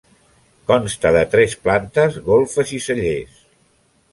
Consta 0.71 1.11
de 1.17 1.21
tres 1.35 1.53
plantes, 1.67 2.17
golfes 2.31 2.73
i 2.79 2.81
cellers. 2.87 3.41